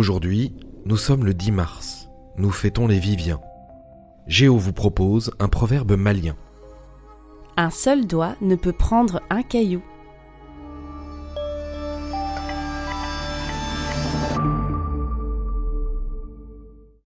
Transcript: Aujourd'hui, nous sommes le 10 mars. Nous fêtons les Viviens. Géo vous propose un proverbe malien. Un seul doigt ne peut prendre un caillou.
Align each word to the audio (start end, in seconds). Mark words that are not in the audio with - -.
Aujourd'hui, 0.00 0.54
nous 0.86 0.96
sommes 0.96 1.26
le 1.26 1.34
10 1.34 1.52
mars. 1.52 2.08
Nous 2.38 2.50
fêtons 2.50 2.86
les 2.86 2.98
Viviens. 2.98 3.38
Géo 4.26 4.56
vous 4.56 4.72
propose 4.72 5.30
un 5.38 5.48
proverbe 5.48 5.92
malien. 5.92 6.36
Un 7.58 7.68
seul 7.68 8.06
doigt 8.06 8.34
ne 8.40 8.56
peut 8.56 8.72
prendre 8.72 9.20
un 9.28 9.42
caillou. 9.42 9.82